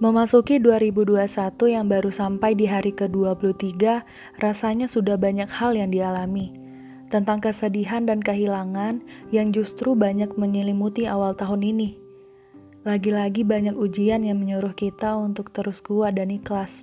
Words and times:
Memasuki 0.00 0.56
2021 0.56 1.20
yang 1.68 1.84
baru 1.84 2.08
sampai 2.08 2.56
di 2.56 2.64
hari 2.64 2.88
ke-23, 2.88 4.00
rasanya 4.40 4.88
sudah 4.88 5.20
banyak 5.20 5.44
hal 5.52 5.76
yang 5.76 5.92
dialami. 5.92 6.56
Tentang 7.12 7.44
kesedihan 7.44 8.08
dan 8.08 8.24
kehilangan 8.24 9.04
yang 9.28 9.52
justru 9.52 9.92
banyak 9.92 10.32
menyelimuti 10.40 11.04
awal 11.04 11.36
tahun 11.36 11.60
ini. 11.76 12.00
Lagi-lagi 12.88 13.44
banyak 13.44 13.76
ujian 13.76 14.24
yang 14.24 14.40
menyuruh 14.40 14.72
kita 14.72 15.20
untuk 15.20 15.52
terus 15.52 15.84
kuat 15.84 16.16
dan 16.16 16.32
ikhlas. 16.32 16.80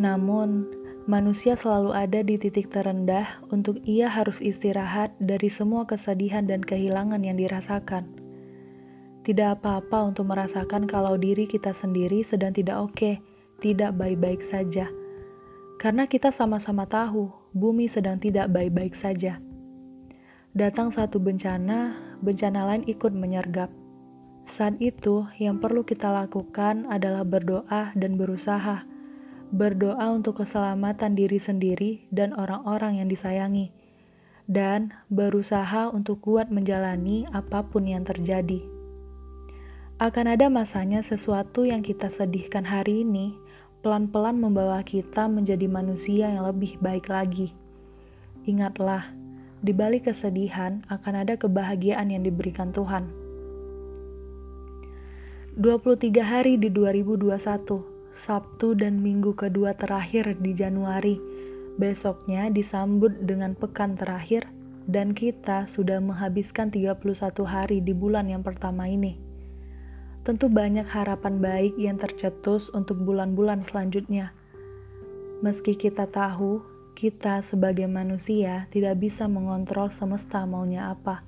Namun, 0.00 0.64
manusia 1.04 1.52
selalu 1.52 1.92
ada 1.92 2.24
di 2.24 2.40
titik 2.40 2.72
terendah 2.72 3.44
untuk 3.52 3.76
ia 3.84 4.08
harus 4.08 4.40
istirahat 4.40 5.12
dari 5.20 5.52
semua 5.52 5.84
kesedihan 5.84 6.48
dan 6.48 6.64
kehilangan 6.64 7.20
yang 7.20 7.36
dirasakan. 7.36 8.27
Tidak 9.26 9.58
apa-apa 9.58 10.10
untuk 10.14 10.30
merasakan 10.30 10.86
kalau 10.86 11.18
diri 11.18 11.50
kita 11.50 11.74
sendiri 11.74 12.22
sedang 12.22 12.54
tidak 12.54 12.78
oke, 12.78 13.18
tidak 13.58 13.94
baik-baik 13.98 14.44
saja. 14.46 14.86
Karena 15.78 16.10
kita 16.10 16.34
sama-sama 16.34 16.86
tahu 16.90 17.30
bumi 17.54 17.86
sedang 17.86 18.18
tidak 18.18 18.50
baik-baik 18.50 18.98
saja. 18.98 19.38
Datang 20.56 20.90
satu 20.90 21.22
bencana, 21.22 21.94
bencana 22.18 22.66
lain 22.66 22.82
ikut 22.88 23.14
menyergap. 23.14 23.70
Saat 24.48 24.80
itu, 24.80 25.28
yang 25.36 25.60
perlu 25.60 25.84
kita 25.84 26.08
lakukan 26.08 26.88
adalah 26.88 27.22
berdoa 27.22 27.92
dan 27.94 28.16
berusaha. 28.16 28.82
Berdoa 29.52 30.08
untuk 30.12 30.40
keselamatan 30.40 31.14
diri 31.14 31.36
sendiri 31.36 32.08
dan 32.08 32.32
orang-orang 32.32 33.00
yang 33.00 33.08
disayangi, 33.12 33.72
dan 34.48 34.92
berusaha 35.12 35.92
untuk 35.92 36.24
kuat 36.24 36.48
menjalani 36.48 37.28
apa 37.32 37.64
pun 37.64 37.84
yang 37.84 38.04
terjadi. 38.04 38.77
Akan 39.98 40.30
ada 40.30 40.46
masanya 40.46 41.02
sesuatu 41.02 41.66
yang 41.66 41.82
kita 41.82 42.06
sedihkan 42.14 42.62
hari 42.62 43.02
ini 43.02 43.34
pelan-pelan 43.82 44.38
membawa 44.38 44.78
kita 44.86 45.26
menjadi 45.26 45.66
manusia 45.66 46.30
yang 46.30 46.46
lebih 46.46 46.78
baik 46.78 47.10
lagi. 47.10 47.50
Ingatlah, 48.46 49.10
di 49.58 49.74
balik 49.74 50.06
kesedihan 50.06 50.86
akan 50.86 51.26
ada 51.26 51.34
kebahagiaan 51.34 52.14
yang 52.14 52.22
diberikan 52.22 52.70
Tuhan. 52.70 53.10
23 55.58 56.22
hari 56.22 56.62
di 56.62 56.70
2021, 56.70 57.82
Sabtu 58.14 58.78
dan 58.78 59.02
Minggu 59.02 59.34
kedua 59.34 59.74
terakhir 59.74 60.38
di 60.38 60.54
Januari. 60.54 61.18
Besoknya 61.74 62.54
disambut 62.54 63.18
dengan 63.26 63.58
pekan 63.58 63.98
terakhir 63.98 64.46
dan 64.86 65.10
kita 65.10 65.66
sudah 65.66 65.98
menghabiskan 65.98 66.70
31 66.70 67.02
hari 67.42 67.82
di 67.82 67.90
bulan 67.90 68.30
yang 68.30 68.46
pertama 68.46 68.86
ini 68.86 69.26
tentu 70.28 70.44
banyak 70.52 70.84
harapan 70.84 71.40
baik 71.40 71.72
yang 71.80 71.96
tercetus 71.96 72.68
untuk 72.76 73.00
bulan-bulan 73.00 73.64
selanjutnya. 73.64 74.36
Meski 75.40 75.72
kita 75.72 76.04
tahu, 76.04 76.60
kita 76.92 77.40
sebagai 77.40 77.88
manusia 77.88 78.68
tidak 78.68 79.00
bisa 79.00 79.24
mengontrol 79.24 79.88
semesta 79.88 80.44
maunya 80.44 80.92
apa. 80.92 81.24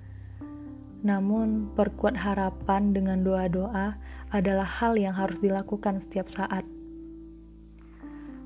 Namun, 1.01 1.73
perkuat 1.73 2.13
harapan 2.13 2.93
dengan 2.93 3.25
doa-doa 3.25 3.97
adalah 4.37 4.69
hal 4.69 5.01
yang 5.01 5.17
harus 5.17 5.41
dilakukan 5.41 6.05
setiap 6.05 6.29
saat. 6.37 6.69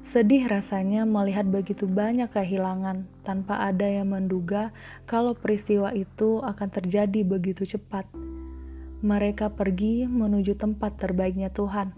Sedih 0.06 0.46
rasanya 0.46 1.02
melihat 1.02 1.50
begitu 1.50 1.90
banyak 1.90 2.30
kehilangan 2.30 3.10
tanpa 3.26 3.58
ada 3.58 3.90
yang 3.90 4.14
menduga 4.14 4.70
kalau 5.10 5.34
peristiwa 5.34 5.90
itu 5.90 6.38
akan 6.46 6.70
terjadi 6.70 7.26
begitu 7.26 7.66
cepat 7.66 8.06
mereka 9.04 9.52
pergi 9.52 10.08
menuju 10.08 10.56
tempat 10.56 10.96
terbaiknya 10.96 11.52
Tuhan. 11.52 11.92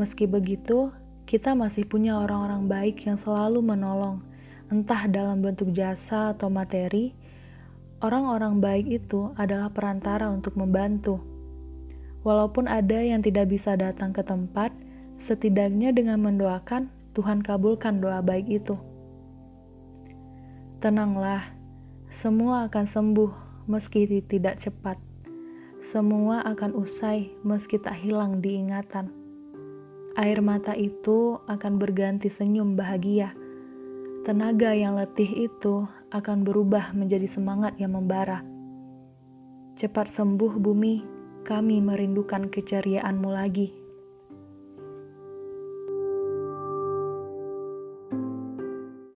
Meski 0.00 0.24
begitu, 0.24 0.88
kita 1.28 1.52
masih 1.52 1.84
punya 1.84 2.16
orang-orang 2.16 2.64
baik 2.64 3.04
yang 3.04 3.20
selalu 3.20 3.60
menolong, 3.60 4.24
entah 4.72 5.04
dalam 5.04 5.44
bentuk 5.44 5.68
jasa 5.76 6.32
atau 6.32 6.48
materi. 6.48 7.12
Orang-orang 8.00 8.64
baik 8.64 8.88
itu 8.88 9.28
adalah 9.36 9.68
perantara 9.68 10.32
untuk 10.32 10.56
membantu. 10.56 11.20
Walaupun 12.24 12.64
ada 12.64 13.04
yang 13.04 13.20
tidak 13.20 13.52
bisa 13.52 13.76
datang 13.76 14.16
ke 14.16 14.24
tempat, 14.24 14.72
setidaknya 15.28 15.92
dengan 15.92 16.24
mendoakan, 16.24 16.88
Tuhan 17.12 17.44
kabulkan 17.44 18.00
doa 18.00 18.24
baik 18.24 18.48
itu. 18.48 18.72
Tenanglah, 20.80 21.44
semua 22.24 22.72
akan 22.72 22.86
sembuh 22.88 23.30
meski 23.68 24.08
tidak 24.24 24.64
cepat. 24.64 25.07
Semua 25.88 26.44
akan 26.44 26.84
usai 26.84 27.32
meski 27.40 27.80
tak 27.80 27.96
hilang 28.04 28.44
diingatan. 28.44 29.08
Air 30.20 30.44
mata 30.44 30.76
itu 30.76 31.40
akan 31.48 31.80
berganti 31.80 32.28
senyum 32.28 32.76
bahagia. 32.76 33.32
Tenaga 34.28 34.76
yang 34.76 35.00
letih 35.00 35.48
itu 35.48 35.88
akan 36.12 36.44
berubah 36.44 36.92
menjadi 36.92 37.24
semangat 37.32 37.80
yang 37.80 37.96
membara. 37.96 38.44
Cepat 39.80 40.12
sembuh 40.12 40.60
bumi, 40.60 40.94
kami 41.48 41.80
merindukan 41.80 42.52
keceriaanmu 42.52 43.30
lagi. 43.32 43.72